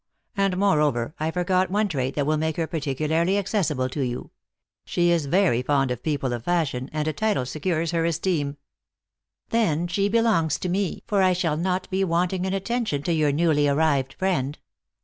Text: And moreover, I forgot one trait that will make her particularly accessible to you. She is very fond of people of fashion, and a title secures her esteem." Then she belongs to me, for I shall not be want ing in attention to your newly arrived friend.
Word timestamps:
And 0.35 0.57
moreover, 0.57 1.13
I 1.19 1.29
forgot 1.29 1.69
one 1.69 1.87
trait 1.87 2.15
that 2.15 2.25
will 2.25 2.35
make 2.37 2.57
her 2.57 2.65
particularly 2.65 3.37
accessible 3.37 3.87
to 3.89 4.01
you. 4.01 4.31
She 4.83 5.11
is 5.11 5.27
very 5.27 5.61
fond 5.61 5.91
of 5.91 6.01
people 6.01 6.33
of 6.33 6.43
fashion, 6.45 6.89
and 6.91 7.07
a 7.07 7.13
title 7.13 7.45
secures 7.45 7.91
her 7.91 8.03
esteem." 8.03 8.57
Then 9.51 9.85
she 9.87 10.09
belongs 10.09 10.57
to 10.57 10.69
me, 10.69 11.03
for 11.05 11.21
I 11.21 11.33
shall 11.33 11.55
not 11.55 11.87
be 11.91 12.03
want 12.03 12.33
ing 12.33 12.45
in 12.45 12.53
attention 12.55 13.03
to 13.03 13.13
your 13.13 13.31
newly 13.31 13.67
arrived 13.67 14.13
friend. 14.13 14.57